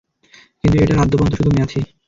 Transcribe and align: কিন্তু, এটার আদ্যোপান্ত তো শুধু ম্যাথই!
কিন্তু, 0.59 0.77
এটার 0.77 1.01
আদ্যোপান্ত 1.03 1.31
তো 1.31 1.39
শুধু 1.39 1.51
ম্যাথই! 1.55 1.81